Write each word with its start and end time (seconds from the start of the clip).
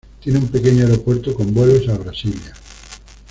Tiene 0.19 0.39
un 0.39 0.47
pequeño 0.47 0.81
aeropuerto 0.83 1.35
con 1.35 1.53
vuelos 1.53 1.87
a 1.87 1.95
Brasilia. 1.95 2.55